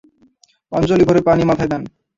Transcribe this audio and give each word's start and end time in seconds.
অঞ্জলি 0.71 1.03
ভরে 1.07 1.21
পানি 1.27 1.43
মাথায় 1.45 1.69
দেন। 1.71 1.81